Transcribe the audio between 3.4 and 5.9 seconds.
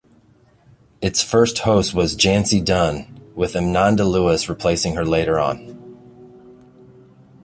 Ananda Lewis replacing her later on.